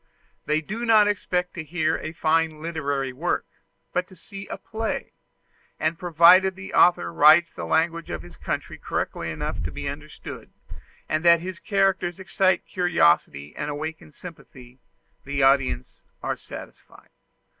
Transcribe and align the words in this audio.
They 0.47 0.61
do 0.61 0.83
not 0.83 1.07
expect 1.07 1.53
to 1.53 1.63
hear 1.63 1.95
a 1.99 2.11
fine 2.11 2.59
literary 2.59 3.13
work, 3.13 3.45
but 3.93 4.07
to 4.07 4.15
see 4.15 4.47
a 4.47 4.57
play; 4.57 5.13
and 5.79 5.99
provided 5.99 6.55
the 6.55 6.73
author 6.73 7.13
writes 7.13 7.53
the 7.53 7.65
language 7.67 8.09
of 8.09 8.23
his 8.23 8.35
country 8.35 8.79
correctly 8.79 9.29
enough 9.29 9.61
to 9.61 9.71
be 9.71 9.87
understood, 9.87 10.51
and 11.07 11.23
that 11.23 11.41
his 11.41 11.59
characters 11.59 12.19
excite 12.19 12.65
curiosity 12.65 13.55
and 13.55 13.69
awaken 13.69 14.11
sympathy, 14.11 14.79
the 15.23 15.43
audience 15.43 16.01
are 16.23 16.35
satisfied. 16.35 17.09